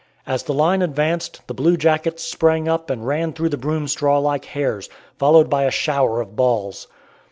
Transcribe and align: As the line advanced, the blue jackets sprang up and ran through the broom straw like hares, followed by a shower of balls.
As 0.25 0.41
the 0.41 0.53
line 0.55 0.81
advanced, 0.81 1.41
the 1.45 1.53
blue 1.53 1.77
jackets 1.77 2.23
sprang 2.23 2.67
up 2.67 2.89
and 2.89 3.05
ran 3.05 3.33
through 3.33 3.49
the 3.49 3.55
broom 3.57 3.87
straw 3.87 4.17
like 4.17 4.45
hares, 4.45 4.89
followed 5.19 5.47
by 5.47 5.65
a 5.65 5.69
shower 5.69 6.19
of 6.21 6.35
balls. 6.35 6.87